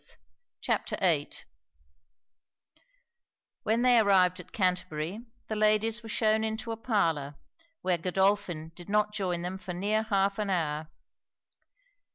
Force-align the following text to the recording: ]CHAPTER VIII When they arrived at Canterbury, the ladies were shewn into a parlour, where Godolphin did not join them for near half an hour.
]CHAPTER 0.63 0.97
VIII 0.99 1.29
When 3.61 3.83
they 3.83 3.99
arrived 3.99 4.39
at 4.39 4.51
Canterbury, 4.51 5.27
the 5.47 5.55
ladies 5.55 6.01
were 6.01 6.09
shewn 6.09 6.43
into 6.43 6.71
a 6.71 6.75
parlour, 6.75 7.35
where 7.83 7.99
Godolphin 7.99 8.71
did 8.75 8.89
not 8.89 9.13
join 9.13 9.43
them 9.43 9.59
for 9.59 9.75
near 9.75 10.01
half 10.01 10.39
an 10.39 10.49
hour. 10.49 10.89